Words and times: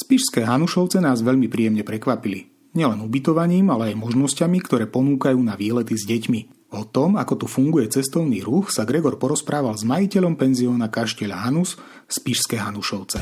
Spišské 0.00 0.48
Hanušovce 0.48 0.96
nás 1.04 1.20
veľmi 1.20 1.52
príjemne 1.52 1.84
prekvapili. 1.84 2.48
Nielen 2.72 3.04
ubytovaním, 3.04 3.68
ale 3.68 3.92
aj 3.92 4.00
možnosťami, 4.00 4.58
ktoré 4.64 4.88
ponúkajú 4.88 5.36
na 5.36 5.60
výlety 5.60 5.92
s 5.92 6.08
deťmi. 6.08 6.72
O 6.72 6.88
tom, 6.88 7.20
ako 7.20 7.44
tu 7.44 7.46
funguje 7.50 7.90
cestovný 7.90 8.40
ruch, 8.40 8.72
sa 8.72 8.88
Gregor 8.88 9.20
porozprával 9.20 9.76
s 9.76 9.84
majiteľom 9.84 10.40
penzióna 10.40 10.88
Kaštieľa 10.88 11.44
Hanus 11.44 11.76
Spišské 12.08 12.62
Hanušovce. 12.62 13.20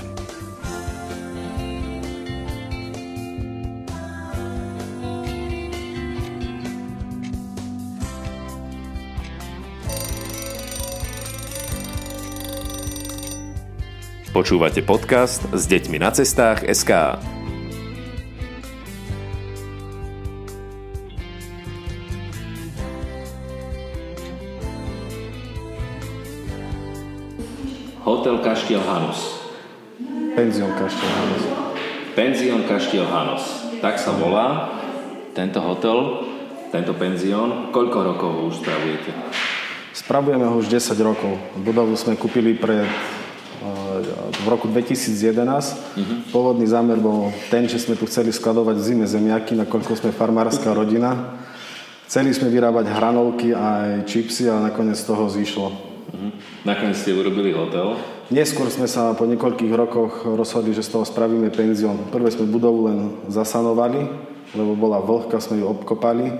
Počúvate 14.38 14.86
podcast 14.86 15.50
s 15.50 15.66
deťmi 15.66 15.98
na 15.98 16.14
cestách 16.14 16.62
SK. 16.62 17.18
Hotel 28.06 28.38
Kaštiel 28.38 28.78
Hanus. 28.78 29.42
Penzión 30.38 30.70
Kaštiel 30.78 31.10
Hanus. 31.18 31.42
Penzión 32.14 32.62
Kaštiel 32.70 33.10
Hanus. 33.10 33.42
Tak 33.82 33.98
sa 33.98 34.14
volá 34.14 34.70
tento 35.34 35.58
hotel, 35.58 35.98
tento 36.70 36.94
penzión. 36.94 37.74
Koľko 37.74 37.98
rokov 38.14 38.30
ho 38.30 38.42
už 38.54 38.62
spravujete? 38.62 39.10
Spravujeme 39.98 40.46
ho 40.46 40.62
už 40.62 40.70
10 40.70 40.94
rokov. 41.02 41.34
Budovu 41.58 41.98
sme 41.98 42.14
kúpili 42.14 42.54
pred 42.54 42.86
v 44.06 44.46
roku 44.46 44.66
2011. 44.68 45.38
Uh-huh. 45.44 46.06
Pôvodný 46.30 46.66
zámer 46.68 47.00
bol 47.00 47.34
ten, 47.48 47.66
že 47.66 47.80
sme 47.80 47.98
tu 47.98 48.06
chceli 48.06 48.30
skladovať 48.30 48.76
v 48.78 48.86
zime 48.86 49.06
zemiaky, 49.06 49.58
nakoľko 49.58 49.98
sme 49.98 50.10
farmárska 50.14 50.70
rodina. 50.74 51.38
Chceli 52.08 52.32
sme 52.32 52.48
vyrábať 52.48 52.88
hranolky 52.88 53.52
a 53.52 53.84
aj 53.84 53.92
čipsy 54.08 54.48
a 54.48 54.60
nakoniec 54.60 54.96
toho 55.00 55.28
zišlo. 55.28 55.68
Uh-huh. 55.68 56.30
Nakoniec 56.64 56.96
ste 56.96 57.12
urobili 57.12 57.52
hotel? 57.52 57.96
Neskôr 58.28 58.68
sme 58.68 58.84
sa 58.84 59.16
po 59.16 59.24
niekoľkých 59.24 59.72
rokoch 59.72 60.28
rozhodli, 60.28 60.76
že 60.76 60.84
z 60.84 60.92
toho 60.92 61.04
spravíme 61.08 61.48
penzión. 61.48 62.08
Prvé 62.12 62.28
sme 62.28 62.44
budovu 62.44 62.92
len 62.92 62.98
zasanovali, 63.28 64.04
lebo 64.52 64.76
bola 64.76 65.00
vlhka, 65.00 65.40
sme 65.40 65.60
ju 65.60 65.66
obkopali 65.68 66.32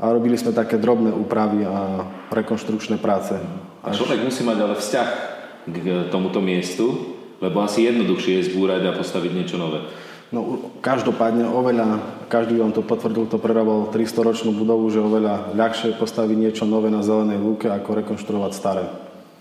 a 0.00 0.04
robili 0.10 0.36
sme 0.36 0.56
také 0.56 0.80
drobné 0.80 1.12
úpravy 1.12 1.64
a 1.64 2.04
rekonštrukčné 2.32 2.98
práce. 2.98 3.36
A 3.84 3.92
človek 3.92 4.24
musí 4.24 4.42
mať 4.44 4.58
ale 4.64 4.74
vzťah 4.80 5.08
k 5.68 6.08
tomuto 6.08 6.40
miestu? 6.40 7.16
Lebo 7.42 7.60
asi 7.60 7.84
jednoduchšie 7.84 8.40
je 8.40 8.48
zbúrať 8.54 8.88
a 8.88 8.96
postaviť 8.96 9.32
niečo 9.34 9.56
nové. 9.60 9.84
No 10.32 10.72
každopádne 10.80 11.46
oveľa, 11.46 12.00
každý 12.32 12.58
vám 12.58 12.72
to 12.72 12.82
potvrdil, 12.82 13.28
to 13.28 13.38
prerábal 13.38 13.92
300-ročnú 13.92 14.56
budovu, 14.56 14.88
že 14.90 14.98
oveľa 14.98 15.54
ľahšie 15.54 15.94
postaviť 16.00 16.36
niečo 16.38 16.64
nové 16.64 16.88
na 16.88 17.04
zelenej 17.04 17.38
lúke, 17.38 17.68
ako 17.68 18.02
rekonštruovať 18.02 18.52
staré. 18.56 18.84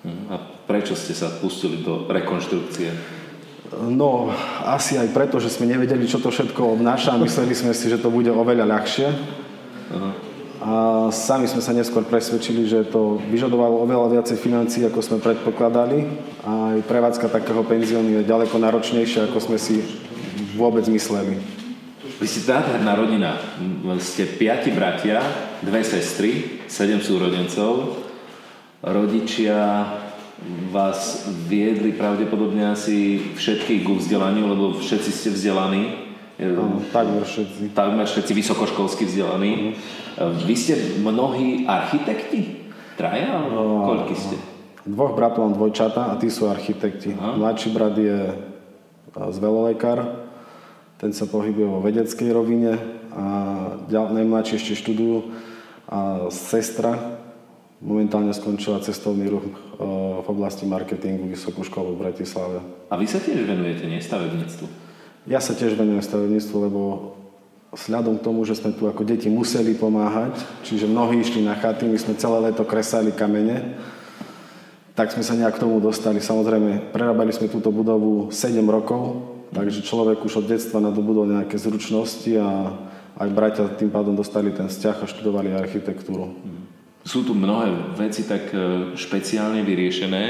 Hm, 0.03 0.23
a 0.29 0.35
prečo 0.67 0.93
ste 0.93 1.15
sa 1.15 1.31
pustili 1.31 1.81
do 1.81 2.05
rekonštrukcie? 2.11 2.91
No, 3.73 4.29
asi 4.67 5.01
aj 5.01 5.09
preto, 5.15 5.41
že 5.41 5.49
sme 5.49 5.65
nevedeli, 5.65 6.05
čo 6.05 6.21
to 6.21 6.29
všetko 6.29 6.77
obnáša 6.77 7.17
mysleli 7.17 7.57
sme 7.57 7.73
si, 7.73 7.89
že 7.89 7.97
to 7.97 8.13
bude 8.13 8.29
oveľa 8.29 8.69
ľahšie. 8.69 9.07
Aha. 9.97 10.32
A 10.63 11.11
sami 11.11 11.43
sme 11.43 11.59
sa 11.59 11.75
neskôr 11.75 12.07
presvedčili, 12.07 12.63
že 12.63 12.87
to 12.87 13.19
vyžadovalo 13.27 13.83
oveľa 13.83 14.15
viacej 14.15 14.39
financií, 14.39 14.87
ako 14.87 15.03
sme 15.03 15.17
predpokladali. 15.19 16.07
A 16.47 16.79
aj 16.79 16.87
prevádzka 16.87 17.27
takého 17.27 17.67
penziónu 17.67 18.23
je 18.23 18.29
ďaleko 18.31 18.55
náročnejšia, 18.63 19.27
ako 19.27 19.43
sme 19.43 19.59
si 19.59 19.83
vôbec 20.55 20.87
mysleli. 20.87 21.35
Vy 22.23 22.27
ste 22.31 22.47
nádherná 22.47 22.95
rodina. 22.95 23.35
Ste 23.99 24.23
piati 24.39 24.71
bratia, 24.71 25.19
dve 25.59 25.83
sestry, 25.83 26.63
sedem 26.71 27.03
súrodencov. 27.03 27.99
Rodičia 28.79 29.83
vás 30.71 31.27
viedli 31.47 31.91
pravdepodobne 31.91 32.71
asi 32.71 33.19
všetkých 33.35 33.83
ku 33.83 33.99
vzdelaniu, 33.99 34.47
lebo 34.47 34.79
všetci 34.79 35.11
ste 35.11 35.29
vzdelaní. 35.35 36.02
No, 36.41 36.81
takmer 36.89 37.23
všetci. 37.23 37.77
Takmer 37.77 38.09
všetci 38.09 38.31
vysokoškolsky 38.33 39.05
vzdelaní. 39.05 39.51
Mm. 39.53 39.73
Vy 40.45 40.55
ste 40.57 40.73
mnohí 41.01 41.69
architekti? 41.69 42.69
Traja? 42.97 43.45
No, 43.49 43.85
Koľky 43.85 44.15
ste? 44.17 44.35
Dvoch 44.83 45.15
bratov 45.15 45.47
mám 45.47 45.55
dvojčata 45.55 46.11
a 46.11 46.13
tí 46.19 46.27
sú 46.27 46.49
architekti. 46.49 47.15
Aha. 47.15 47.39
Mladší 47.39 47.69
brat 47.71 47.95
je 47.95 48.35
zvelolekár, 49.13 50.27
ten 50.97 51.13
sa 51.13 51.29
pohybuje 51.29 51.67
vo 51.69 51.79
vedeckej 51.79 52.29
rovine 52.33 52.75
a 53.13 53.25
najmladší 53.89 54.57
ešte 54.57 54.73
študujú 54.73 55.31
a 55.87 56.27
sestra 56.33 57.19
momentálne 57.83 58.31
skončila 58.31 58.81
cestovný 58.81 59.27
ruch 59.27 59.45
v 60.23 60.27
oblasti 60.27 60.63
marketingu 60.63 61.27
Vysokú 61.27 61.67
školu 61.67 61.93
v 61.93 62.01
Bratislave. 62.09 62.63
A 62.87 62.95
vy 62.95 63.05
sa 63.05 63.19
tiež 63.19 63.43
venujete 63.43 63.85
nestavebníctvu? 63.85 64.65
Ja 65.23 65.39
sa 65.39 65.55
tiež 65.55 65.79
venujem 65.79 66.03
stavebníctvu, 66.03 66.57
lebo 66.59 66.81
vzhľadom 67.73 68.19
k 68.19 68.25
tomu, 68.25 68.43
že 68.43 68.59
sme 68.59 68.75
tu 68.75 68.85
ako 68.85 69.07
deti 69.07 69.31
museli 69.31 69.73
pomáhať, 69.73 70.35
čiže 70.67 70.85
mnohí 70.85 71.23
išli 71.23 71.41
na 71.41 71.55
chaty, 71.57 71.87
my 71.87 71.97
sme 71.97 72.19
celé 72.19 72.51
leto 72.51 72.67
kresali 72.67 73.15
kamene, 73.15 73.79
tak 74.93 75.09
sme 75.09 75.25
sa 75.25 75.33
nejak 75.33 75.57
k 75.57 75.63
tomu 75.65 75.81
dostali. 75.81 76.21
Samozrejme, 76.21 76.93
prerábali 76.93 77.33
sme 77.33 77.49
túto 77.49 77.73
budovu 77.73 78.29
7 78.29 78.61
rokov, 78.69 79.25
takže 79.49 79.81
človek 79.81 80.21
už 80.21 80.45
od 80.45 80.49
detstva 80.51 80.83
nadobudol 80.83 81.25
nejaké 81.25 81.57
zručnosti 81.57 82.29
a 82.37 82.77
aj 83.17 83.29
bratia 83.33 83.65
tým 83.73 83.89
pádom 83.89 84.13
dostali 84.13 84.53
ten 84.53 84.69
vzťah 84.69 84.97
a 85.01 85.09
študovali 85.09 85.53
architektúru. 85.53 86.33
Sú 87.03 87.25
tu 87.25 87.33
mnohé 87.35 87.95
veci 87.99 88.23
tak 88.23 88.53
e, 88.53 88.95
špeciálne 88.95 89.59
vyriešené. 89.65 90.23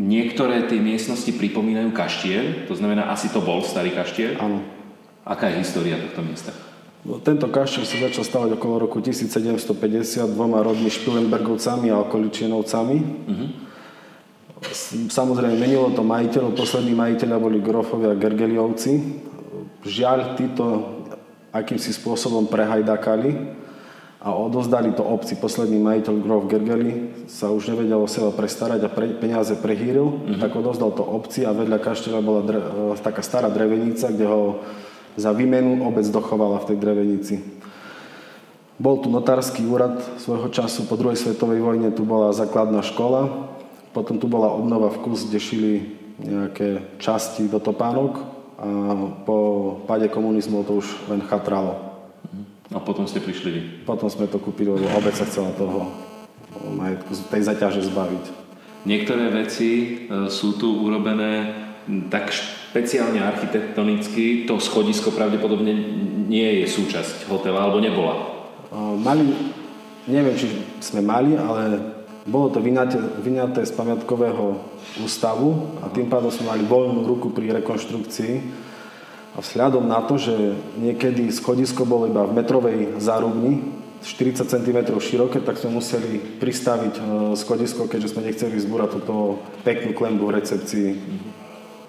Niektoré 0.00 0.64
tie 0.64 0.80
miestnosti 0.80 1.28
pripomínajú 1.28 1.92
kaštiel, 1.92 2.64
to 2.64 2.72
znamená, 2.72 3.12
asi 3.12 3.28
to 3.28 3.44
bol 3.44 3.60
starý 3.60 3.92
kaštiel. 3.92 4.40
Áno. 4.40 4.64
Aká 5.28 5.52
je 5.52 5.60
história 5.60 6.00
tohto 6.00 6.24
miesta? 6.24 6.56
No, 7.04 7.20
tento 7.20 7.44
kaštiel 7.52 7.84
sa 7.84 7.96
začal 8.08 8.24
stavať 8.24 8.50
okolo 8.56 8.88
roku 8.88 9.04
1750 9.04 10.32
dvoma 10.32 10.64
rodmi 10.64 10.88
Špilenbergovcami 10.88 11.92
a 11.92 12.00
okoličienovcami. 12.08 12.96
Uh-huh. 13.28 13.48
Samozrejme, 15.12 15.60
menilo 15.60 15.92
to 15.92 16.00
majiteľov. 16.00 16.56
Poslední 16.56 16.96
majiteľia 16.96 17.38
boli 17.38 17.60
Grofovia 17.60 18.16
a 18.16 18.18
Gergeliovci. 18.18 18.92
Žiaľ, 19.84 20.18
títo 20.40 20.64
akýmsi 21.52 21.92
spôsobom 21.94 22.48
prehajdakali 22.48 23.30
a 24.18 24.34
odozdali 24.34 24.90
to 24.98 25.06
obci. 25.06 25.38
Posledný 25.38 25.78
majiteľ 25.78 26.14
Grof 26.18 26.50
Gergely 26.50 27.26
sa 27.30 27.54
už 27.54 27.70
nevedel 27.70 28.02
o 28.02 28.10
seba 28.10 28.34
prestarať 28.34 28.80
a 28.82 28.90
pre, 28.90 29.14
peniaze 29.14 29.54
prehýril, 29.54 30.10
mm-hmm. 30.10 30.40
tak 30.42 30.58
odozdal 30.58 30.90
to 30.90 31.06
obci 31.06 31.46
a 31.46 31.54
vedľa 31.54 31.78
kaštela 31.78 32.18
bola 32.18 32.42
dre, 32.42 32.58
e, 32.58 32.98
taká 32.98 33.22
stará 33.22 33.46
drevenica, 33.46 34.10
kde 34.10 34.26
ho 34.26 34.66
za 35.14 35.30
výmenu 35.30 35.86
obec 35.86 36.06
dochovala 36.10 36.66
v 36.66 36.74
tej 36.74 36.76
drevenici. 36.82 37.34
Bol 38.78 39.02
tu 39.02 39.10
notársky 39.10 39.66
úrad 39.66 39.98
svojho 40.22 40.50
času, 40.50 40.86
po 40.86 40.98
druhej 40.98 41.18
svetovej 41.18 41.62
vojne 41.62 41.90
tu 41.90 42.06
bola 42.06 42.34
základná 42.34 42.82
škola, 42.82 43.50
potom 43.94 44.18
tu 44.18 44.30
bola 44.30 44.54
obnova 44.54 44.90
v 44.94 45.02
kus, 45.02 45.26
kde 45.26 45.38
šili 45.42 45.74
nejaké 46.18 46.98
časti 46.98 47.46
do 47.46 47.62
topánok 47.62 48.18
a 48.58 48.68
po 49.22 49.38
páde 49.86 50.10
komunizmu 50.10 50.66
to 50.66 50.82
už 50.82 50.86
len 51.06 51.22
chatralo. 51.26 51.87
A 52.68 52.78
potom 52.80 53.08
ste 53.08 53.24
prišli 53.24 53.48
vy? 53.48 53.60
Potom 53.88 54.12
sme 54.12 54.28
to 54.28 54.36
kúpili, 54.36 54.68
lebo 54.68 54.84
obec 54.92 55.16
sa 55.16 55.24
chcela 55.24 55.56
toho 55.56 55.88
majetku, 56.68 57.16
tej 57.32 57.42
zaťaže 57.48 57.88
zbaviť. 57.88 58.24
Niektoré 58.84 59.32
veci 59.32 59.70
e, 59.72 59.86
sú 60.28 60.60
tu 60.60 60.84
urobené 60.84 61.64
tak 62.12 62.28
špeciálne 62.28 63.24
architektonicky, 63.24 64.44
to 64.44 64.60
schodisko 64.60 65.08
pravdepodobne 65.08 65.72
nie 66.28 66.60
je 66.60 66.66
súčasť 66.68 67.24
hotela, 67.32 67.64
alebo 67.64 67.80
nebola. 67.80 68.14
Mali, 69.00 69.32
neviem, 70.04 70.36
či 70.36 70.52
sme 70.84 71.00
mali, 71.00 71.32
ale 71.32 71.80
bolo 72.28 72.52
to 72.52 72.60
vyňaté, 72.60 73.00
vyňaté 73.24 73.64
z 73.64 73.72
pamiatkového 73.72 74.60
ústavu 75.00 75.80
a 75.80 75.88
tým 75.88 76.12
pádom 76.12 76.28
sme 76.28 76.52
mali 76.52 76.62
voľnú 76.68 77.08
ruku 77.08 77.32
pri 77.32 77.56
rekonštrukcii 77.64 78.67
a 79.36 79.38
vzhľadom 79.44 79.84
na 79.86 80.00
to, 80.02 80.16
že 80.16 80.34
niekedy 80.80 81.28
schodisko 81.30 81.84
bolo 81.84 82.08
iba 82.08 82.24
v 82.24 82.36
metrovej 82.36 82.78
zárubni, 82.98 83.78
40 84.02 84.46
cm 84.46 84.78
široké, 85.02 85.42
tak 85.42 85.58
sme 85.58 85.82
museli 85.82 86.22
pristaviť 86.38 86.94
e, 86.94 87.02
schodisko, 87.34 87.90
keďže 87.90 88.14
sme 88.14 88.30
nechceli 88.30 88.54
zbúrať 88.54 88.94
túto 88.94 89.42
peknú 89.66 89.90
klembu 89.90 90.30
v 90.30 90.38
recepcii. 90.38 90.88
Mhm. 90.94 91.28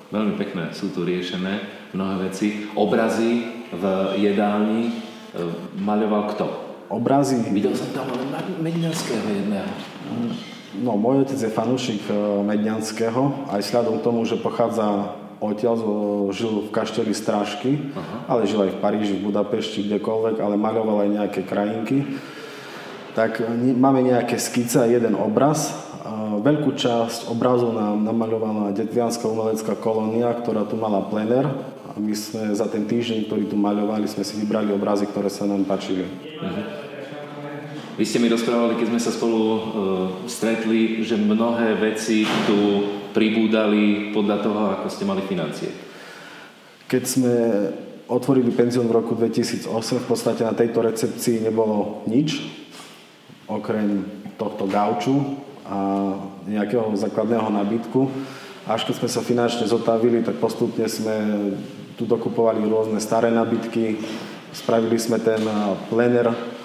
Veľmi 0.10 0.34
pekné 0.42 0.74
sú 0.74 0.90
tu 0.90 1.06
riešené 1.06 1.62
mnohé 1.94 2.34
veci. 2.34 2.66
Obrazy 2.74 3.46
v 3.70 3.84
jedálni 4.18 4.90
e, 4.90 4.92
maľoval 5.78 6.34
kto? 6.34 6.46
Obrazy? 6.90 7.46
Videl 7.54 7.78
som 7.78 7.94
tam 7.94 8.10
ale 8.10 8.26
Medňanského 8.58 9.30
jedného. 9.30 9.70
No, 10.82 10.98
môj 10.98 11.30
otec 11.30 11.38
je 11.38 11.54
fanúšik 11.54 12.02
e, 12.10 12.14
Medňanského, 12.42 13.54
aj 13.54 13.62
vzhľadom 13.70 14.02
tomu, 14.02 14.26
že 14.26 14.42
pochádza 14.42 15.14
odtiaľ, 15.40 15.76
žil 16.36 16.68
v 16.68 16.70
kašteli 16.72 17.16
Strážky, 17.16 17.92
Aha. 17.96 18.28
ale 18.28 18.48
žil 18.48 18.60
aj 18.68 18.76
v 18.76 18.82
Paríži, 18.84 19.16
v 19.16 19.32
Budapešti, 19.32 19.88
kdekoľvek, 19.88 20.38
ale 20.40 20.60
maľoval 20.60 21.08
aj 21.08 21.10
nejaké 21.16 21.42
krajinky. 21.48 22.20
Tak 23.16 23.42
máme 23.58 24.04
nejaké 24.06 24.40
skice 24.40 24.86
jeden 24.88 25.16
obraz. 25.18 25.76
Veľkú 26.40 26.78
časť 26.78 27.28
obrazov 27.28 27.76
nám 27.76 28.00
namaľovala 28.06 28.72
Detvianská 28.72 29.28
umelecká 29.28 29.76
kolónia, 29.76 30.32
ktorá 30.32 30.64
tu 30.64 30.80
mala 30.80 31.04
plener. 31.04 31.44
A 31.90 31.98
my 32.00 32.14
sme 32.16 32.54
za 32.56 32.70
ten 32.70 32.86
týždeň, 32.88 33.28
ktorý 33.28 33.50
tu 33.50 33.58
maľovali, 33.60 34.08
sme 34.08 34.24
si 34.24 34.38
vybrali 34.40 34.72
obrazy, 34.72 35.10
ktoré 35.10 35.28
sa 35.28 35.44
nám 35.50 35.66
páčili. 35.66 36.06
Uh-huh. 36.06 36.89
Vy 38.00 38.08
ste 38.08 38.24
mi 38.24 38.32
rozprávali, 38.32 38.80
keď 38.80 38.96
sme 38.96 39.02
sa 39.04 39.12
spolu 39.12 39.40
uh, 39.44 39.60
stretli, 40.24 41.04
že 41.04 41.20
mnohé 41.20 41.76
veci 41.76 42.24
tu 42.48 42.88
pribúdali 43.12 44.16
podľa 44.16 44.38
toho, 44.40 44.62
ako 44.80 44.88
ste 44.88 45.04
mali 45.04 45.20
financie. 45.28 45.68
Keď 46.88 47.04
sme 47.04 47.34
otvorili 48.08 48.56
penzión 48.56 48.88
v 48.88 49.04
roku 49.04 49.20
2008, 49.20 49.68
v 50.00 50.08
podstate 50.08 50.48
na 50.48 50.56
tejto 50.56 50.80
recepcii 50.80 51.44
nebolo 51.44 52.08
nič, 52.08 52.40
okrem 53.52 54.08
tohto 54.40 54.64
gauču 54.64 55.36
a 55.68 56.16
nejakého 56.48 56.96
základného 56.96 57.52
nabytku. 57.52 58.08
Až 58.64 58.88
keď 58.88 58.96
sme 58.96 59.10
sa 59.12 59.28
finančne 59.28 59.68
zotavili, 59.68 60.24
tak 60.24 60.40
postupne 60.40 60.88
sme 60.88 61.52
tu 62.00 62.08
dokupovali 62.08 62.64
rôzne 62.64 63.04
staré 63.04 63.28
nabytky, 63.28 64.00
spravili 64.56 64.96
sme 64.96 65.20
ten 65.20 65.44
plener 65.92 66.59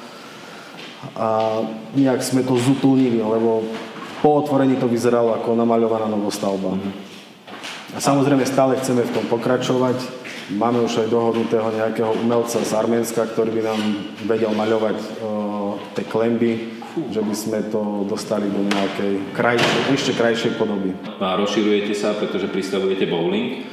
a 1.13 1.61
nejak 1.93 2.25
sme 2.25 2.43
to 2.43 2.57
zutúnili, 2.57 3.21
lebo 3.21 3.65
po 4.25 4.41
otvorení 4.41 4.81
to 4.81 4.89
vyzeralo 4.89 5.37
ako 5.37 5.53
namaľovaná 5.53 6.09
novostavba. 6.09 6.81
A 7.95 7.99
samozrejme 8.01 8.43
stále 8.49 8.81
chceme 8.81 9.05
v 9.05 9.15
tom 9.15 9.25
pokračovať. 9.29 10.25
Máme 10.57 10.83
už 10.85 11.05
aj 11.05 11.13
dohodnutého 11.13 11.69
nejakého 11.73 12.13
umelca 12.21 12.61
z 12.61 12.73
Arménska, 12.75 13.29
ktorý 13.33 13.55
by 13.55 13.63
nám 13.65 13.81
vedel 14.29 14.53
maľovať 14.53 14.97
uh, 14.99 15.79
tie 15.97 16.05
klemby, 16.05 16.53
že 17.15 17.23
by 17.23 17.35
sme 17.35 17.59
to 17.71 18.05
dostali 18.05 18.51
do 18.51 18.61
nejakej 18.67 19.13
krajšej, 19.33 19.81
ešte 19.95 20.13
krajšej 20.19 20.53
podoby. 20.59 20.93
A 21.23 21.39
rozširujete 21.39 21.95
sa, 21.97 22.13
pretože 22.19 22.51
pristavujete 22.51 23.09
bowling? 23.09 23.65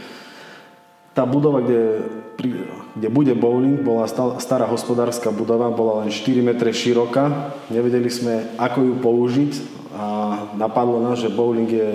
Tá 1.11 1.27
budova, 1.27 1.59
kde 1.59 2.07
kde 2.97 3.09
bude 3.09 3.33
bowling, 3.37 3.79
bola 3.79 4.09
stará 4.37 4.65
hospodárska 4.67 5.31
budova, 5.31 5.71
bola 5.71 6.05
len 6.05 6.09
4 6.09 6.41
metre 6.41 6.73
široká. 6.73 7.53
Nevedeli 7.71 8.09
sme, 8.11 8.51
ako 8.59 8.79
ju 8.81 8.93
použiť 8.99 9.51
a 9.95 10.05
napadlo 10.57 10.99
nás, 11.03 11.21
že 11.21 11.31
bowling 11.31 11.69
je 11.69 11.89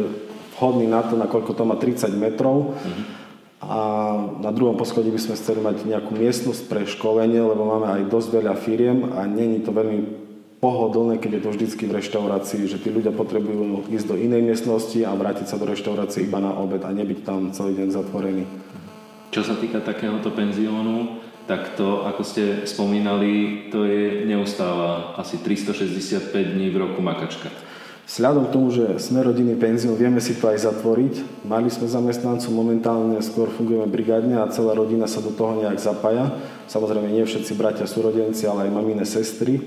vhodný 0.57 0.89
na 0.89 1.05
to, 1.05 1.19
nakoľko 1.19 1.53
to 1.53 1.63
má 1.69 1.77
30 1.77 2.13
metrov. 2.17 2.77
Mm-hmm. 2.77 3.05
A 3.67 3.79
na 4.45 4.53
druhom 4.53 4.77
poschodí 4.77 5.11
by 5.11 5.21
sme 5.21 5.35
chceli 5.35 5.61
mať 5.65 5.89
nejakú 5.89 6.13
miestnosť 6.15 6.63
pre 6.69 6.87
školenie, 6.87 7.41
lebo 7.41 7.67
máme 7.67 7.89
aj 7.89 8.13
dosť 8.13 8.29
veľa 8.41 8.55
firiem 8.55 9.17
a 9.17 9.25
není 9.27 9.65
to 9.65 9.73
veľmi 9.75 10.27
pohodlné, 10.61 11.19
keď 11.21 11.41
je 11.41 11.43
to 11.43 11.51
vždycky 11.53 11.83
v 11.89 11.97
reštaurácii, 12.01 12.69
že 12.69 12.81
tí 12.81 12.89
ľudia 12.89 13.13
potrebujú 13.13 13.89
ísť 13.93 14.07
do 14.07 14.17
inej 14.17 14.45
miestnosti 14.45 14.97
a 15.05 15.13
vrátiť 15.13 15.51
sa 15.51 15.61
do 15.61 15.69
reštaurácie 15.69 16.25
iba 16.25 16.41
na 16.41 16.53
obed 16.57 16.81
a 16.85 16.91
nebyť 16.93 17.19
tam 17.25 17.53
celý 17.53 17.77
deň 17.77 17.89
zatvorený. 17.93 18.45
Čo 19.37 19.45
sa 19.45 19.61
týka 19.61 19.85
takéhoto 19.85 20.33
penziónu, 20.33 21.21
tak 21.45 21.77
to, 21.77 22.09
ako 22.09 22.25
ste 22.25 22.65
spomínali, 22.65 23.69
to 23.69 23.85
je 23.85 24.25
neustála 24.25 25.13
asi 25.21 25.37
365 25.45 26.33
dní 26.57 26.73
v 26.73 26.81
roku 26.81 27.05
makačka. 27.05 27.53
Vzhľadom 28.09 28.49
k 28.49 28.55
tomu, 28.57 28.73
že 28.73 28.97
sme 28.97 29.21
rodinný 29.21 29.53
penzión, 29.61 29.93
vieme 29.93 30.25
si 30.25 30.41
to 30.41 30.49
aj 30.49 30.65
zatvoriť. 30.65 31.45
Mali 31.45 31.69
sme 31.69 31.85
zamestnancov, 31.85 32.49
momentálne 32.49 33.21
skôr 33.21 33.53
fungujeme 33.53 33.85
brigádne 33.85 34.41
a 34.41 34.49
celá 34.49 34.73
rodina 34.73 35.05
sa 35.05 35.21
do 35.21 35.29
toho 35.29 35.61
nejak 35.61 35.85
zapája. 35.85 36.33
Samozrejme, 36.73 37.13
nie 37.13 37.29
všetci 37.29 37.61
bratia 37.61 37.85
sú 37.85 38.09
rodenci, 38.09 38.49
ale 38.49 38.73
aj 38.73 38.73
mamine 38.73 39.05
sestry 39.05 39.61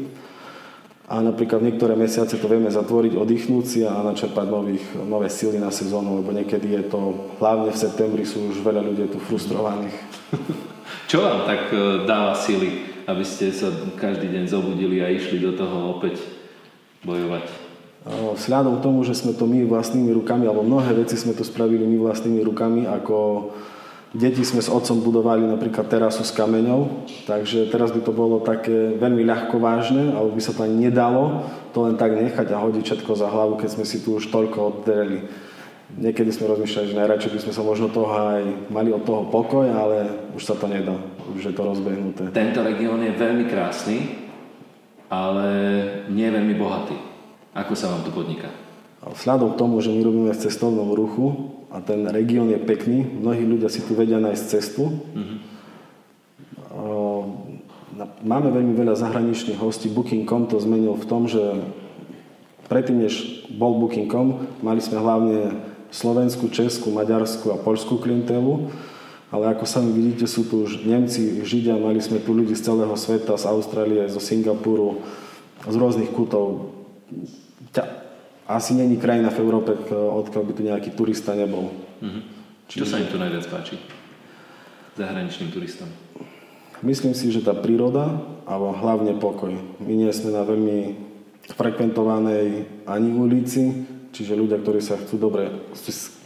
a 1.09 1.25
napríklad 1.25 1.65
niektoré 1.65 1.97
mesiace 1.97 2.37
to 2.37 2.45
vieme 2.45 2.69
zatvoriť, 2.69 3.17
oddychnúť 3.17 3.65
si 3.65 3.79
a 3.81 3.97
načerpať 4.05 4.45
nových, 4.45 4.85
nové 5.01 5.25
síly 5.33 5.57
na 5.57 5.73
sezónu, 5.73 6.21
lebo 6.21 6.29
niekedy 6.29 6.77
je 6.77 6.83
to, 6.85 7.33
hlavne 7.41 7.73
v 7.73 7.81
septembri 7.81 8.23
sú 8.29 8.53
už 8.53 8.61
veľa 8.61 8.85
ľudí 8.85 9.09
tu 9.09 9.17
frustrovaných. 9.17 9.97
Čo 11.09 11.25
vám 11.25 11.49
tak 11.49 11.73
e, 11.73 12.05
dáva 12.05 12.37
síly, 12.37 12.85
aby 13.09 13.25
ste 13.25 13.49
sa 13.49 13.73
každý 13.97 14.29
deň 14.29 14.45
zobudili 14.53 15.01
a 15.01 15.09
išli 15.09 15.41
do 15.41 15.57
toho 15.57 15.97
opäť 15.97 16.21
bojovať? 17.01 17.69
Vzhľadom 18.05 18.77
tomu, 18.85 19.01
že 19.01 19.17
sme 19.17 19.33
to 19.33 19.49
my 19.49 19.65
vlastnými 19.65 20.13
rukami, 20.13 20.45
alebo 20.45 20.61
mnohé 20.61 20.93
veci 20.93 21.17
sme 21.17 21.33
to 21.33 21.41
spravili 21.41 21.89
my 21.89 21.97
vlastnými 21.99 22.45
rukami, 22.45 22.85
ako 22.85 23.49
Deti 24.09 24.41
sme 24.41 24.57
s 24.57 24.73
otcom 24.73 25.05
budovali 25.05 25.45
napríklad 25.45 25.85
terasu 25.85 26.25
s 26.25 26.33
kameňou, 26.33 27.05
takže 27.29 27.69
teraz 27.69 27.93
by 27.93 28.01
to 28.01 28.09
bolo 28.09 28.41
také 28.41 28.97
veľmi 28.97 29.21
ľahko 29.21 29.61
vážne, 29.61 30.17
alebo 30.17 30.33
by 30.33 30.41
sa 30.41 30.57
to 30.57 30.65
ani 30.65 30.89
nedalo 30.89 31.45
to 31.69 31.85
len 31.85 31.93
tak 31.93 32.17
nechať 32.17 32.49
a 32.49 32.57
hodiť 32.57 32.83
všetko 32.89 33.11
za 33.13 33.29
hlavu, 33.29 33.61
keď 33.61 33.69
sme 33.77 33.85
si 33.85 34.01
tu 34.01 34.17
už 34.17 34.33
toľko 34.33 34.57
oddreli. 34.57 35.29
Niekedy 35.93 36.29
sme 36.33 36.49
rozmýšľali, 36.49 36.89
že 36.89 36.99
najradšej 37.01 37.33
by 37.37 37.39
sme 37.45 37.53
sa 37.53 37.61
možno 37.61 37.93
toho 37.93 38.09
aj 38.09 38.41
mali 38.73 38.89
od 38.89 39.05
toho 39.05 39.29
pokoj, 39.29 39.69
ale 39.69 40.09
už 40.33 40.41
sa 40.41 40.57
to 40.57 40.65
nedá, 40.65 40.97
už 41.29 41.49
je 41.49 41.53
to 41.53 41.61
rozbehnuté. 41.61 42.33
Tento 42.33 42.65
región 42.65 43.01
je 43.05 43.13
veľmi 43.13 43.45
krásny, 43.45 44.25
ale 45.09 45.45
nie 46.09 46.25
je 46.25 46.33
veľmi 46.33 46.55
bohatý. 46.57 46.97
Ako 47.53 47.77
sa 47.77 47.93
vám 47.93 48.01
tu 48.05 48.09
podniká? 48.09 48.49
Vzhľadom 49.05 49.53
k 49.53 49.59
tomu, 49.61 49.81
že 49.81 49.93
my 49.93 50.01
robíme 50.01 50.31
v 50.33 50.41
cestovnom 50.41 50.93
ruchu, 50.93 51.57
a 51.69 51.77
ten 51.85 52.09
región 52.09 52.49
je 52.49 52.57
pekný. 52.57 53.05
Mnohí 53.05 53.45
ľudia 53.45 53.69
si 53.69 53.85
tu 53.85 53.93
vedia 53.93 54.17
nájsť 54.17 54.43
cestu. 54.49 54.89
Mm-hmm. 54.89 55.37
Máme 58.25 58.49
veľmi 58.49 58.73
veľa 58.73 58.97
zahraničných 58.97 59.61
hostí. 59.61 59.85
Booking.com 59.91 60.49
to 60.49 60.57
zmenil 60.57 60.97
v 60.97 61.05
tom, 61.05 61.29
že 61.29 61.61
predtým, 62.71 63.05
než 63.05 63.45
bol 63.53 63.77
Booking.com, 63.77 64.49
mali 64.65 64.81
sme 64.81 64.97
hlavne 64.97 65.37
slovenskú, 65.93 66.49
českú, 66.49 66.89
maďarskú 66.89 67.53
a 67.53 67.61
poľskú 67.61 68.01
klientelu. 68.01 68.71
Ale 69.29 69.53
ako 69.53 69.69
sami 69.69 69.93
vidíte, 69.93 70.25
sú 70.25 70.49
tu 70.49 70.65
už 70.65 70.89
Nemci, 70.89 71.45
Židia, 71.45 71.77
mali 71.77 72.01
sme 72.01 72.17
tu 72.17 72.33
ľudí 72.33 72.57
z 72.57 72.65
celého 72.65 72.97
sveta, 72.97 73.37
z 73.37 73.45
Austrálie, 73.45 74.09
zo 74.09 74.17
Singapuru, 74.17 75.05
z 75.69 75.75
rôznych 75.77 76.09
kútov 76.09 76.73
asi 78.49 78.73
není 78.73 78.97
krajina 78.97 79.29
v 79.29 79.45
Európe, 79.45 79.77
odkiaľ 79.93 80.43
by 80.49 80.53
tu 80.57 80.61
nejaký 80.65 80.89
turista 80.97 81.37
nebol. 81.37 81.69
Mm-hmm. 82.01 82.23
Čiže... 82.65 82.81
Čo 82.81 82.89
sa 82.89 82.97
im 82.97 83.07
tu 83.13 83.21
najviac 83.21 83.45
páči? 83.45 83.77
Zahraničným 84.97 85.53
turistom? 85.53 85.85
Myslím 86.81 87.13
si, 87.13 87.29
že 87.29 87.45
tá 87.45 87.53
príroda, 87.53 88.25
alebo 88.49 88.73
hlavne 88.73 89.13
pokoj. 89.21 89.53
My 89.77 89.93
nie 89.93 90.09
sme 90.09 90.33
na 90.33 90.41
veľmi 90.41 90.97
frekventovanej 91.53 92.65
ani 92.89 93.09
ulici, 93.13 93.85
čiže 94.09 94.33
ľudia, 94.33 94.57
ktorí, 94.57 94.81
sa 94.81 94.97
chcú 94.97 95.21
dobre, 95.21 95.69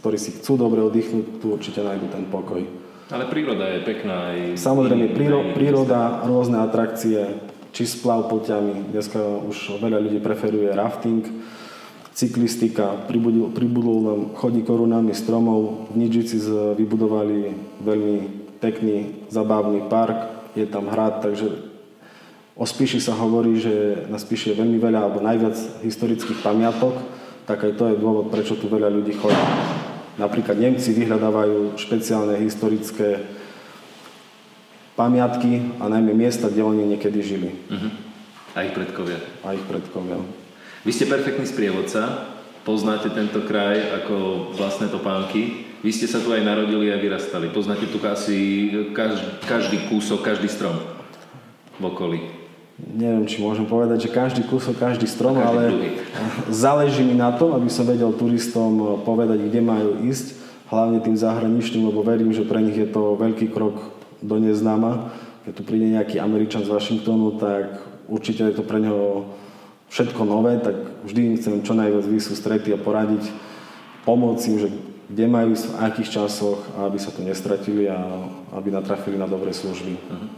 ktorí 0.00 0.16
si 0.16 0.32
chcú 0.40 0.56
dobre 0.56 0.80
oddychnúť, 0.80 1.44
tu 1.44 1.52
určite 1.52 1.84
nájdú 1.84 2.08
ten 2.08 2.24
pokoj. 2.32 2.64
Ale 3.12 3.28
príroda 3.28 3.68
je 3.68 3.84
pekná 3.84 4.32
aj... 4.32 4.38
Samozrejme, 4.56 5.12
príro, 5.12 5.52
príroda, 5.52 6.24
rôzne 6.24 6.64
atrakcie, 6.64 7.36
či 7.74 7.84
splav 7.84 8.32
poťami. 8.32 8.96
Dneska 8.96 9.20
už 9.44 9.76
veľa 9.82 10.00
ľudí 10.00 10.24
preferuje 10.24 10.72
rafting, 10.72 11.20
cyklistika, 12.14 12.94
pribudol, 13.10 13.50
pribudol 13.50 13.98
nám 14.00 14.20
chodník 14.38 14.70
korunami 14.70 15.10
stromov, 15.12 15.90
v 15.90 16.06
Nidžici 16.06 16.38
vybudovali 16.78 17.52
veľmi 17.82 18.16
pekný, 18.62 19.26
zabávny 19.28 19.90
park, 19.90 20.48
je 20.54 20.64
tam 20.70 20.86
hrad, 20.86 21.18
takže 21.20 21.50
o 22.54 22.62
Spiši 22.62 23.02
sa 23.02 23.18
hovorí, 23.18 23.58
že 23.58 24.06
na 24.06 24.22
Spiši 24.22 24.54
je 24.54 24.60
veľmi 24.62 24.78
veľa 24.78 24.98
alebo 25.02 25.18
najviac 25.18 25.82
historických 25.82 26.38
pamiatok, 26.38 26.94
tak 27.50 27.66
aj 27.66 27.72
to 27.74 27.84
je 27.90 28.00
dôvod, 28.00 28.30
prečo 28.30 28.54
tu 28.54 28.70
veľa 28.70 28.88
ľudí 28.94 29.18
chodí. 29.18 29.44
Napríklad 30.14 30.54
Nemci 30.54 30.94
vyhľadávajú 30.94 31.74
špeciálne 31.74 32.38
historické 32.38 33.26
pamiatky 34.94 35.82
a 35.82 35.90
najmä 35.90 36.14
miesta, 36.14 36.46
kde 36.46 36.62
oni 36.62 36.86
niekedy 36.94 37.18
žili. 37.18 37.50
Uh-huh. 37.66 37.90
A 38.54 38.62
ich 38.62 38.70
predkovia. 38.70 39.18
A 39.42 39.58
ich 39.58 39.64
predkovia. 39.66 40.43
Vy 40.84 40.92
ste 40.92 41.08
perfektný 41.08 41.48
sprievodca, 41.48 42.28
poznáte 42.68 43.08
tento 43.08 43.40
kraj 43.48 43.80
ako 44.04 44.52
vlastné 44.52 44.92
topánky. 44.92 45.64
Vy 45.80 45.90
ste 45.96 46.04
sa 46.04 46.20
tu 46.20 46.28
aj 46.28 46.44
narodili 46.44 46.92
a 46.92 47.00
vyrastali. 47.00 47.48
Poznáte 47.48 47.88
tu 47.88 47.96
asi 48.04 48.68
každý, 48.92 49.28
každý 49.48 49.78
kúsok, 49.88 50.20
každý 50.20 50.44
strom 50.44 50.76
v 51.80 51.82
okolí. 51.88 52.20
Neviem, 52.76 53.24
či 53.24 53.40
môžem 53.40 53.64
povedať, 53.64 54.08
že 54.08 54.10
každý 54.12 54.44
kúsok, 54.44 54.76
každý 54.76 55.08
strom, 55.08 55.40
každý 55.40 55.48
ale 55.48 55.62
druhý. 55.72 55.90
záleží 56.52 57.00
mi 57.00 57.16
na 57.16 57.32
to, 57.32 57.56
aby 57.56 57.72
som 57.72 57.88
vedel 57.88 58.12
turistom 58.12 59.00
povedať, 59.08 59.40
kde 59.40 59.60
majú 59.64 60.04
ísť, 60.04 60.36
hlavne 60.68 61.00
tým 61.00 61.16
zahraničným, 61.16 61.88
lebo 61.88 62.04
verím, 62.04 62.36
že 62.36 62.44
pre 62.44 62.60
nich 62.60 62.76
je 62.76 62.92
to 62.92 63.16
veľký 63.16 63.48
krok 63.56 63.96
do 64.20 64.36
neznáma. 64.36 65.16
Keď 65.48 65.52
tu 65.56 65.62
príde 65.64 65.96
nejaký 65.96 66.20
Američan 66.20 66.60
z 66.60 66.76
Washingtonu, 66.76 67.40
tak 67.40 67.80
určite 68.04 68.44
je 68.52 68.54
to 68.58 68.64
pre 68.66 68.84
neho 68.84 69.32
všetko 69.94 70.26
nové, 70.26 70.58
tak 70.58 70.74
vždy 71.06 71.20
im 71.22 71.34
chcem 71.38 71.62
čo 71.62 71.78
najviac 71.78 72.02
vysústretiť 72.02 72.74
a 72.74 72.82
poradiť, 72.82 73.30
pomôcť 74.02 74.44
im, 74.50 74.56
že 74.58 74.68
kde 75.04 75.24
majú, 75.30 75.54
v 75.54 75.78
akých 75.86 76.18
časoch, 76.18 76.58
aby 76.82 76.98
sa 76.98 77.14
tu 77.14 77.22
nestratili 77.22 77.86
a 77.86 78.02
aby 78.58 78.74
natrafili 78.74 79.14
na 79.14 79.30
dobré 79.30 79.54
služby. 79.54 79.94
Uh-huh. 79.94 80.28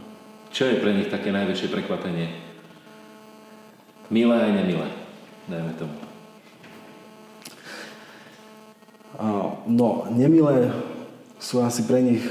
Čo 0.53 0.69
je 0.69 0.77
pre 0.77 0.93
nich 0.93 1.09
také 1.09 1.33
najväčšie 1.33 1.73
prekvapenie? 1.73 2.29
Milé 4.13 4.35
aj 4.37 4.51
nemilé, 4.53 4.87
dajme 5.49 5.73
tomu. 5.75 5.97
No, 9.65 10.05
nemilé 10.13 10.69
sú 11.41 11.65
asi 11.65 11.81
pre 11.81 12.05
nich 12.05 12.23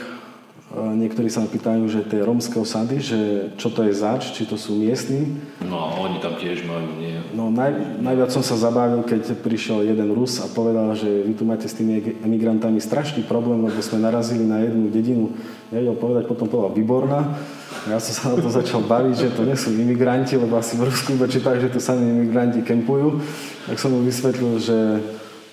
Niektorí 0.76 1.30
sa 1.30 1.46
pýtajú, 1.46 1.87
že 1.87 2.02
tie 2.11 2.26
rómske 2.26 2.58
osady, 2.58 2.99
že 2.99 3.20
čo 3.54 3.70
to 3.70 3.87
je 3.87 3.94
zač, 3.94 4.35
či 4.35 4.42
to 4.50 4.58
sú 4.58 4.75
miestni. 4.75 5.38
No, 5.62 5.94
oni 6.02 6.18
tam 6.18 6.35
tiež 6.35 6.66
majú, 6.66 6.90
nie? 6.99 7.23
No, 7.38 7.54
naj, 7.54 8.02
najviac 8.02 8.35
som 8.35 8.42
sa 8.42 8.58
zabavil, 8.58 9.06
keď 9.06 9.38
prišiel 9.46 9.87
jeden 9.87 10.11
Rus 10.11 10.42
a 10.42 10.50
povedal, 10.50 10.90
že 10.99 11.06
vy 11.06 11.38
tu 11.38 11.46
máte 11.46 11.70
s 11.70 11.78
tými 11.78 12.18
emigrantami 12.18 12.82
strašný 12.82 13.23
problém, 13.30 13.62
lebo 13.62 13.78
sme 13.78 14.02
narazili 14.02 14.42
na 14.42 14.58
jednu 14.66 14.90
dedinu, 14.90 15.25
nevedel 15.70 15.94
povedať, 15.94 16.25
potom 16.26 16.50
povedal 16.50 16.75
výborná. 16.75 17.38
Ja 17.87 18.02
som 18.02 18.12
sa 18.12 18.25
na 18.35 18.42
to 18.42 18.50
začal 18.50 18.82
baviť, 18.82 19.14
že 19.14 19.28
to 19.38 19.46
nie 19.46 19.54
sú 19.54 19.70
imigranti, 19.70 20.35
lebo 20.35 20.58
asi 20.58 20.75
v 20.75 20.90
Rusku 20.90 21.14
iba 21.14 21.30
čítajú, 21.30 21.62
že 21.62 21.70
tu 21.70 21.78
sami 21.78 22.11
imigranti 22.11 22.66
kempujú. 22.66 23.23
Tak 23.70 23.78
som 23.78 23.94
mu 23.94 24.02
vysvetlil, 24.02 24.58
že 24.58 24.99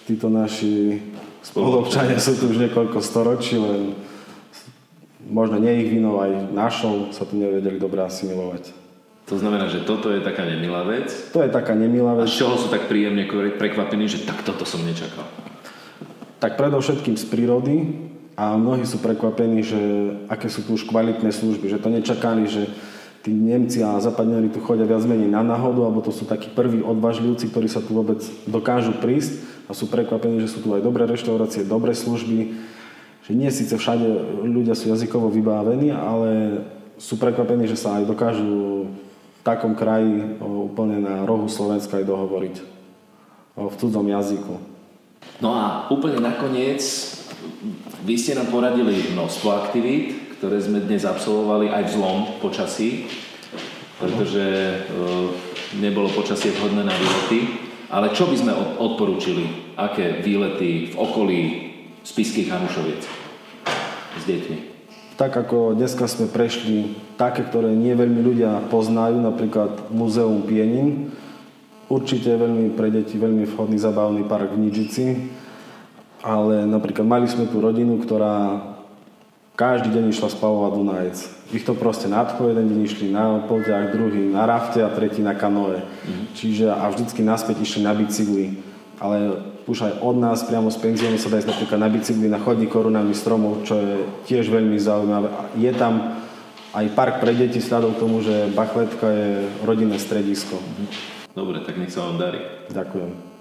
títo 0.10 0.34
naši 0.34 1.06
spoluobčania 1.46 2.18
sú 2.18 2.34
tu 2.34 2.50
už 2.50 2.58
niekoľko 2.58 2.98
storočí, 2.98 3.62
len 3.62 3.94
možno 5.28 5.60
nie 5.60 5.88
ich 5.88 5.90
vinou, 5.94 6.20
aj 6.20 6.52
našou 6.52 7.12
sa 7.16 7.24
tu 7.24 7.40
nevedeli 7.40 7.80
dobre 7.80 8.04
asimilovať. 8.04 8.84
To 9.32 9.40
znamená, 9.40 9.72
že 9.72 9.88
toto 9.88 10.12
je 10.12 10.20
taká 10.20 10.44
nemilá 10.44 10.84
vec? 10.84 11.08
To 11.32 11.40
je 11.40 11.48
taká 11.48 11.72
nemilá 11.74 12.12
vec. 12.20 12.28
A 12.28 12.32
z 12.32 12.44
čoho 12.44 12.60
sú 12.60 12.68
tak 12.68 12.92
príjemne 12.92 13.24
prekvapení, 13.56 14.12
že 14.12 14.28
tak 14.28 14.44
toto 14.44 14.68
som 14.68 14.84
nečakal? 14.84 15.24
Tak 16.44 16.60
predovšetkým 16.60 17.16
z 17.16 17.26
prírody 17.32 17.76
a 18.36 18.60
mnohí 18.60 18.84
sú 18.84 19.00
prekvapení, 19.00 19.64
že 19.64 19.80
aké 20.28 20.52
sú 20.52 20.68
tu 20.68 20.76
už 20.76 20.84
kvalitné 20.92 21.32
služby, 21.32 21.72
že 21.72 21.80
to 21.80 21.88
nečakali, 21.88 22.44
že 22.52 22.68
tí 23.24 23.32
Nemci 23.32 23.80
a 23.80 23.96
Zapadňari 24.04 24.52
tu 24.52 24.60
chodia 24.60 24.84
viac 24.84 25.08
menej 25.08 25.32
na 25.32 25.40
náhodu, 25.40 25.88
alebo 25.88 26.04
to 26.04 26.12
sú 26.12 26.28
takí 26.28 26.52
prví 26.52 26.84
odvážlivci, 26.84 27.48
ktorí 27.48 27.72
sa 27.72 27.80
tu 27.80 27.96
vôbec 27.96 28.20
dokážu 28.44 28.92
prísť 29.00 29.40
a 29.66 29.72
sú 29.72 29.88
prekvapení, 29.88 30.44
že 30.44 30.52
sú 30.52 30.60
tu 30.60 30.76
aj 30.76 30.84
dobré 30.84 31.08
reštaurácie, 31.08 31.64
dobré 31.64 31.96
služby, 31.96 32.60
že 33.24 33.32
nie 33.32 33.48
síce 33.48 33.76
všade 33.80 34.04
ľudia 34.44 34.76
sú 34.76 34.92
jazykovo 34.92 35.32
vybávení, 35.32 35.96
ale 35.96 36.62
sú 37.00 37.16
prekvapení, 37.16 37.66
že 37.66 37.80
sa 37.80 38.00
aj 38.00 38.08
dokážu 38.08 38.88
v 38.92 39.42
takom 39.48 39.76
kraji 39.76 40.40
úplne 40.44 41.00
na 41.00 41.24
rohu 41.24 41.48
Slovenska 41.48 42.00
aj 42.00 42.08
dohovoriť 42.08 42.56
v 43.56 43.74
cudzom 43.80 44.08
jazyku. 44.08 44.56
No 45.40 45.56
a 45.56 45.88
úplne 45.88 46.20
nakoniec, 46.20 46.84
vy 48.04 48.16
ste 48.20 48.36
nám 48.36 48.52
poradili 48.52 49.16
množstvo 49.16 49.48
aktivít, 49.56 50.36
ktoré 50.40 50.60
sme 50.60 50.84
dnes 50.84 51.08
absolvovali 51.08 51.72
aj 51.72 51.84
v 51.88 51.94
zlom 51.96 52.18
počasí, 52.44 53.08
pretože 54.04 54.44
nebolo 55.80 56.12
počasie 56.12 56.52
vhodné 56.52 56.84
na 56.84 56.92
výlety. 56.92 57.72
Ale 57.88 58.12
čo 58.12 58.28
by 58.28 58.36
sme 58.36 58.52
odporúčili? 58.82 59.74
Aké 59.80 60.20
výlety 60.20 60.92
v 60.92 60.96
okolí 61.00 61.42
Spiských 62.04 62.52
Hanušoviec 62.52 63.02
s 64.20 64.24
deťmi. 64.28 64.58
Tak 65.16 65.32
ako 65.48 65.78
dneska 65.78 66.04
sme 66.10 66.28
prešli 66.28 67.00
také, 67.16 67.48
ktoré 67.48 67.72
nie 67.72 67.96
veľmi 67.96 68.20
ľudia 68.20 68.60
poznajú, 68.68 69.24
napríklad 69.24 69.94
Múzeum 69.94 70.44
Pienin, 70.44 71.16
určite 71.88 72.34
veľmi 72.34 72.76
pre 72.76 72.92
deti 72.92 73.16
veľmi 73.16 73.48
vhodný 73.48 73.80
zabavný 73.80 74.28
park 74.28 74.52
v 74.52 74.68
Nižici, 74.68 75.06
ale 76.26 76.68
napríklad 76.68 77.08
mali 77.08 77.30
sme 77.30 77.48
tu 77.48 77.64
rodinu, 77.64 78.02
ktorá 78.02 78.60
každý 79.54 79.94
deň 79.94 80.10
išla 80.10 80.34
spavovať 80.34 80.72
Dunajec. 80.74 81.18
Ich 81.54 81.62
to 81.62 81.78
proste 81.78 82.10
nadchlo, 82.10 82.50
jeden 82.50 82.74
deň 82.74 82.80
išli 82.82 83.14
na 83.14 83.46
poľťách, 83.46 83.94
druhý 83.94 84.34
na 84.34 84.50
rafte 84.50 84.82
a 84.82 84.90
tretí 84.90 85.22
na 85.22 85.38
kanoe. 85.38 85.78
Mm-hmm. 85.78 86.26
Čiže 86.34 86.74
a 86.74 86.90
vždycky 86.90 87.22
naspäť 87.22 87.62
išli 87.62 87.86
na 87.86 87.94
bicykli. 87.94 88.58
Ale 88.98 89.53
už 89.68 89.78
aj 89.88 89.94
od 90.04 90.16
nás, 90.20 90.44
priamo 90.44 90.68
z 90.68 90.78
penziónu 90.80 91.16
sa 91.16 91.32
dá 91.32 91.40
ísť 91.40 91.56
napríklad 91.56 91.80
na 91.80 91.90
bicykli, 91.90 92.28
na 92.28 92.40
chodník 92.40 92.72
korunami 92.72 93.16
stromov, 93.16 93.64
čo 93.64 93.80
je 93.80 93.94
tiež 94.28 94.52
veľmi 94.52 94.76
zaujímavé. 94.76 95.30
Je 95.56 95.72
tam 95.72 96.20
aj 96.74 96.86
park 96.98 97.16
pre 97.22 97.32
deti 97.38 97.62
sľadom 97.62 97.96
k 97.96 98.02
tomu, 98.02 98.20
že 98.20 98.52
Bachletka 98.52 99.08
je 99.08 99.30
rodinné 99.64 100.02
stredisko. 100.02 100.60
Dobre, 101.34 101.62
tak 101.64 101.80
nech 101.80 101.94
sa 101.94 102.10
vám 102.10 102.18
darí. 102.20 102.42
Ďakujem. 102.70 103.33